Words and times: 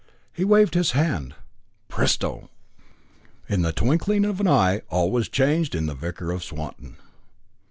He 0.33 0.43
waved 0.43 0.73
his 0.73 0.93
hand. 0.93 1.35
"Presto!" 1.87 2.49
In 3.47 3.61
the 3.61 3.71
twinkling 3.71 4.25
of 4.25 4.39
an 4.39 4.47
eye 4.47 4.81
all 4.89 5.11
was 5.11 5.29
changed 5.29 5.75
in 5.75 5.85
the 5.85 5.93
Vicar 5.93 6.31
of 6.31 6.43
Swanton. 6.43 6.97